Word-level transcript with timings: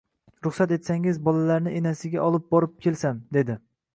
Ruxsat 0.45 0.71
etsangiz, 0.77 1.19
bolalarni 1.27 1.75
znasiga 1.83 2.25
olib 2.31 2.49
borib 2.57 2.75
kelsam,-dedi. 2.87 3.59